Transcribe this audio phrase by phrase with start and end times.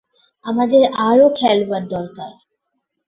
[0.45, 2.31] আমাদের আরও খেলোয়াড় দরকার!